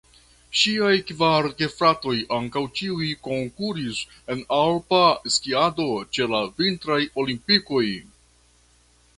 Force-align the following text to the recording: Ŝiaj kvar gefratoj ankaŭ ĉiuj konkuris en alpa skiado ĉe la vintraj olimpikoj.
Ŝiaj 0.59 0.93
kvar 1.09 1.47
gefratoj 1.59 2.13
ankaŭ 2.37 2.63
ĉiuj 2.79 3.09
konkuris 3.27 3.99
en 4.37 4.43
alpa 4.61 5.03
skiado 5.37 5.87
ĉe 6.19 6.31
la 6.35 6.43
vintraj 6.63 7.01
olimpikoj. 7.25 7.87